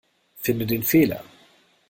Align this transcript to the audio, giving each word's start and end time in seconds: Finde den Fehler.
Finde 0.37 0.65
den 0.65 0.81
Fehler. 0.81 1.23